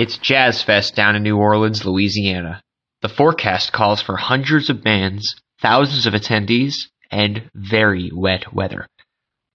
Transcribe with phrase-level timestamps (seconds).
[0.00, 2.62] It's Jazz Fest down in New Orleans, Louisiana.
[3.02, 8.86] The forecast calls for hundreds of bands, thousands of attendees, and very wet weather.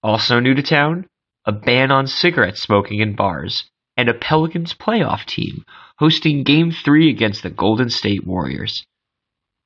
[0.04, 1.08] Also new to town,
[1.46, 5.64] a ban on cigarette smoking in bars, and a Pelicans playoff team
[5.98, 8.86] hosting Game 3 against the Golden State Warriors.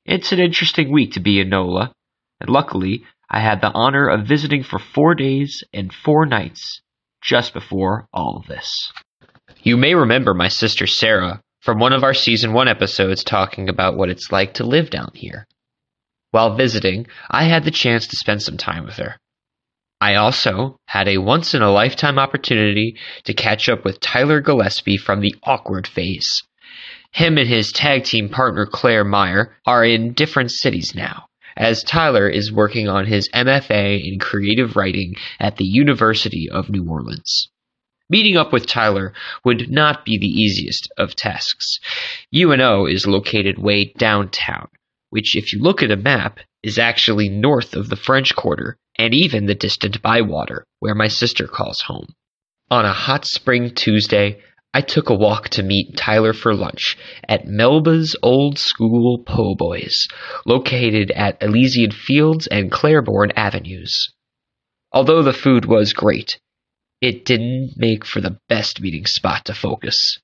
[0.07, 1.93] It's an interesting week to be in NOLA,
[2.41, 6.81] and luckily, I had the honor of visiting for four days and four nights
[7.23, 8.91] just before all of this.
[9.63, 13.95] You may remember my sister Sarah from one of our season one episodes talking about
[13.95, 15.47] what it's like to live down here.
[16.31, 19.19] While visiting, I had the chance to spend some time with her.
[20.01, 24.97] I also had a once in a lifetime opportunity to catch up with Tyler Gillespie
[24.97, 26.43] from the Awkward Phase.
[27.13, 32.31] Him and his tag team partner Claire Meyer are in different cities now, as Tyler
[32.31, 37.50] is working on his MFA in creative writing at the University of New Orleans.
[38.11, 41.79] Meeting up with Tyler would not be the easiest of tasks.
[42.35, 44.67] UNO is located way downtown,
[45.11, 49.15] which, if you look at a map, is actually north of the French Quarter and
[49.15, 52.09] even the distant Bywater, where my sister calls home.
[52.69, 54.41] On a hot spring Tuesday,
[54.75, 56.97] I took a walk to meet Tyler for lunch
[57.29, 60.09] at Melba's Old School Po' Boys,
[60.47, 64.13] located at Elysian Fields and Claiborne Avenues.
[64.93, 66.39] Although the food was great,
[67.01, 70.19] it didn't make for the best meeting spot to focus.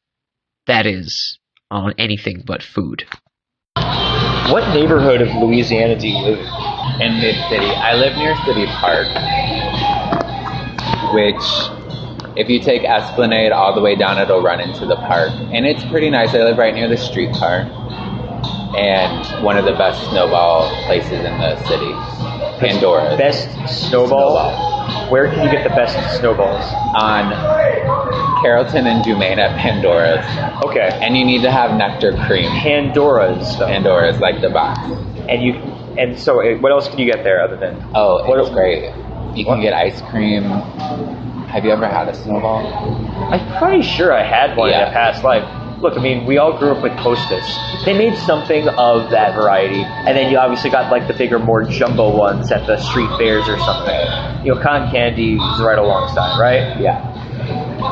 [0.66, 1.38] That is,
[1.70, 3.06] on anything but food.
[3.74, 6.76] What neighborhood of Louisiana do you live in?
[7.00, 7.66] in Mid City.
[7.66, 9.06] I live near City Park,
[11.12, 11.44] which,
[12.38, 15.30] if you take Esplanade all the way down, it'll run into the park.
[15.52, 16.30] And it's pretty nice.
[16.34, 17.68] I live right near the streetcar
[18.76, 21.92] and one of the best snowball places in the city,
[22.60, 23.16] Pandora.
[23.16, 23.48] Best
[23.88, 24.75] snowball?
[25.10, 26.64] Where can you get the best snowballs?
[26.94, 27.30] On
[28.42, 30.24] Carrollton and Dumaine at Pandora's.
[30.64, 30.88] Okay.
[31.02, 32.50] And you need to have nectar cream.
[32.60, 33.58] Pandora's.
[33.58, 33.66] Though.
[33.66, 34.78] Pandora's, like the box.
[35.28, 35.54] And you,
[35.98, 37.82] and so uh, what else can you get there other than?
[37.94, 38.84] Oh, What- it's great.
[39.36, 40.44] You can what- get ice cream.
[41.46, 42.66] Have you ever had a snowball?
[43.32, 44.88] I'm pretty sure I had one in Yeah.
[44.90, 45.44] a past life.
[45.80, 47.44] Look, I mean, we all grew up with Hostess.
[47.84, 51.64] They made something of that variety, and then you obviously got like the bigger, more
[51.64, 53.94] jumbo ones at the street fairs or something.
[54.44, 56.80] You know, cotton candy is right alongside, right?
[56.80, 57.02] Yeah.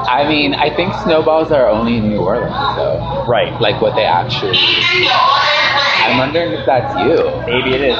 [0.09, 3.27] I mean, I think snowballs are only in New Orleans, though.
[3.29, 3.53] Right.
[3.61, 4.57] Like what they actually.
[4.57, 7.17] I'm wondering if that's you.
[7.45, 7.99] Maybe it is.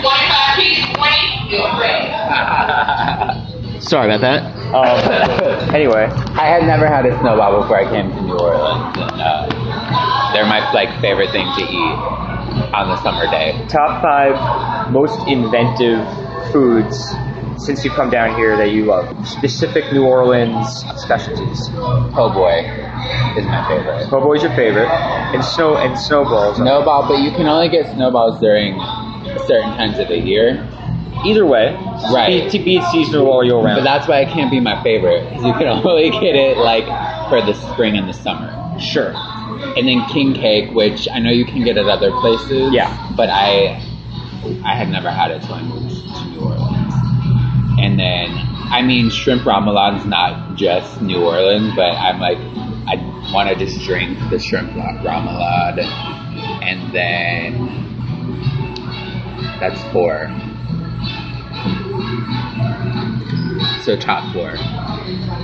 [0.00, 1.00] 25 piece, 20.
[3.90, 4.42] Sorry about that.
[4.74, 5.00] Um,
[5.74, 6.08] anyway,
[6.40, 10.48] I had never had a snowball before I came to New Orleans, and uh, they're
[10.48, 11.96] my like favorite thing to eat
[12.72, 13.52] on the summer day.
[13.68, 16.00] top five most inventive
[16.50, 17.12] foods
[17.58, 19.04] since you've come down here that you love.
[19.28, 21.68] Specific New Orleans specialties.
[21.68, 22.64] Po' boy
[23.36, 24.08] is my favorite.
[24.08, 26.56] Po' boy's your favorite, and snow and snowballs.
[26.56, 28.80] Snowball, but you can only get snowballs during
[29.44, 30.56] certain times of the year.
[31.24, 31.74] Either way,
[32.12, 32.50] Right.
[32.50, 33.76] Be, be seasonal all year round.
[33.78, 36.84] But that's why it can't be my favorite, because you can only get it like
[37.28, 38.50] for the spring and the summer.
[38.80, 39.12] sure.
[39.76, 42.72] And then king cake, which I know you can get at other places.
[42.72, 43.12] Yeah.
[43.16, 43.76] But I,
[44.64, 46.94] I had never had it till I moved to New Orleans.
[47.78, 48.30] And then,
[48.72, 52.38] I mean, shrimp remoulade's not just New Orleans, but I'm like,
[52.88, 52.96] I
[53.34, 55.84] want to just drink the shrimp ra- remoulade,
[56.62, 57.68] and then
[59.60, 60.28] that's four.
[63.82, 64.52] So top four.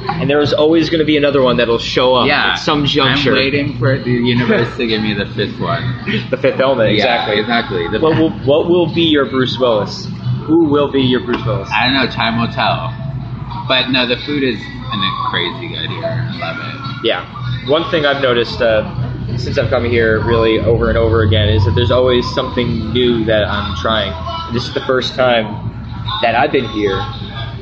[0.09, 3.31] And there is always going to be another one that'll show up at some juncture.
[3.31, 5.83] I'm waiting for the universe to give me the fifth one.
[6.31, 7.35] The fifth element, exactly.
[7.37, 7.89] Yeah, exactly.
[7.89, 10.07] The, What will what will be your Bruce Willis?
[10.47, 11.69] Who will be your Bruce Willis?
[11.73, 12.11] I don't know.
[12.11, 12.93] Time will tell.
[13.69, 16.05] But no, the food is an- crazy good here.
[16.05, 17.07] I love it.
[17.07, 17.69] Yeah.
[17.69, 21.65] One thing I've noticed uh, since I've come here really over and over again is
[21.65, 24.13] that there's always something new that I'm trying.
[24.55, 25.76] This is the first time
[26.23, 27.01] that I've been here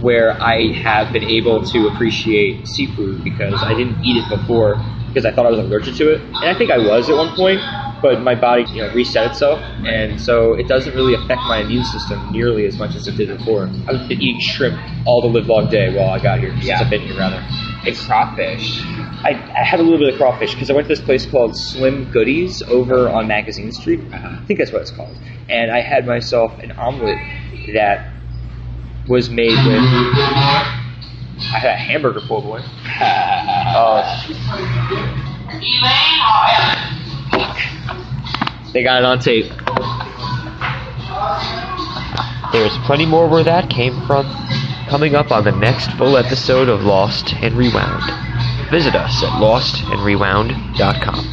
[0.01, 4.77] where I have been able to appreciate seafood because I didn't eat it before
[5.09, 6.21] because I thought I was allergic to it.
[6.21, 7.61] And I think I was at one point,
[8.03, 11.85] but my body you know, reset itself, and so it doesn't really affect my immune
[11.85, 13.69] system nearly as much as it did before.
[13.89, 16.81] I've been eating shrimp all the live long day while I got here, since Yeah.
[16.81, 17.43] I've been here rather.
[17.87, 18.83] It's crawfish.
[19.25, 21.57] I, I had a little bit of crawfish because I went to this place called
[21.57, 24.01] Slim Goodies over on Magazine Street.
[24.13, 24.39] Uh-huh.
[24.43, 25.17] I think that's what it's called.
[25.49, 27.19] And I had myself an omelet
[27.75, 28.14] that
[29.09, 29.79] was made with.
[29.79, 32.61] I had a hamburger po' boy.
[33.75, 34.07] Uh,
[35.51, 36.79] Elaine or Ellen?
[38.73, 39.51] they got it on tape.
[42.53, 44.27] There's plenty more where that came from.
[44.89, 48.05] Coming up on the next full episode of Lost and Rewound.
[48.71, 51.25] visit us at lostandrewound.com.